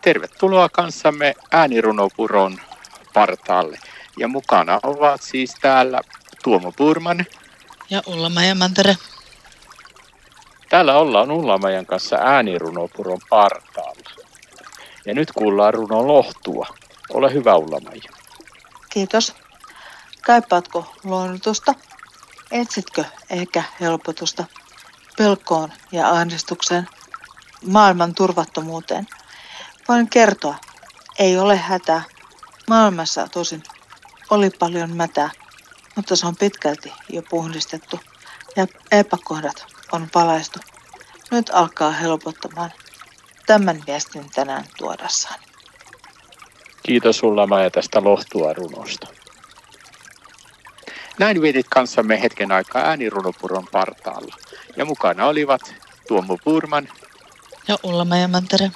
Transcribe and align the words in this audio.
Tervetuloa 0.00 0.68
kanssamme 0.68 1.34
äänirunopuron 1.50 2.60
partaalle. 3.14 3.78
Ja 4.18 4.28
mukana 4.28 4.80
ovat 4.82 5.22
siis 5.22 5.54
täällä 5.60 6.00
Tuomo 6.44 6.72
Purman. 6.72 7.26
Ja 7.90 8.02
Ulla-Maja 8.06 8.54
Mantere. 8.54 8.96
Täällä 10.68 10.98
ollaan 10.98 11.30
Ullamajan 11.30 11.86
kanssa 11.86 12.16
äänirunopuron 12.16 13.20
partaalla. 13.30 14.10
Ja 15.06 15.14
nyt 15.14 15.32
kuullaan 15.32 15.74
runon 15.74 16.08
lohtua. 16.08 16.66
Ole 17.10 17.32
hyvä 17.32 17.56
Ullamaja. 17.56 18.02
Kiitos. 18.90 19.34
Kaipaatko 20.22 20.94
luonnotusta? 21.04 21.74
Etsitkö 22.50 23.04
ehkä 23.30 23.62
helpotusta 23.80 24.44
pelkoon 25.16 25.72
ja 25.92 26.10
ahdistukseen, 26.10 26.88
maailman 27.66 28.14
turvattomuuteen? 28.14 29.06
Voin 29.90 30.10
kertoa, 30.10 30.54
ei 31.18 31.38
ole 31.38 31.56
hätää. 31.56 32.02
Maailmassa 32.68 33.28
tosin 33.28 33.62
oli 34.30 34.50
paljon 34.50 34.96
mätää, 34.96 35.30
mutta 35.96 36.16
se 36.16 36.26
on 36.26 36.36
pitkälti 36.36 36.92
jo 37.08 37.22
puhdistettu 37.30 38.00
ja 38.56 38.66
epäkohdat 38.90 39.66
on 39.92 40.08
palaistu. 40.12 40.58
Nyt 41.30 41.50
alkaa 41.52 41.90
helpottamaan 41.90 42.70
tämän 43.46 43.82
viestin 43.86 44.30
tänään 44.34 44.64
tuodassaan. 44.78 45.40
Kiitos 46.82 47.18
sulla 47.18 47.46
Maja 47.46 47.70
tästä 47.70 48.04
lohtua 48.04 48.52
runosta. 48.52 49.06
Näin 51.18 51.42
vietit 51.42 51.66
kanssamme 51.68 52.22
hetken 52.22 52.52
aikaa 52.52 52.82
äänirunopuron 52.82 53.66
partaalla. 53.72 54.36
Ja 54.76 54.84
mukana 54.84 55.26
olivat 55.26 55.74
Tuomo 56.08 56.38
Purman 56.44 56.88
ja 57.68 57.78
Ulla 57.82 58.06
Mantere. 58.28 58.70